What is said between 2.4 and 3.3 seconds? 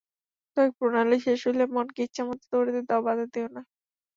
দৌড়াইতে দাও, বাধা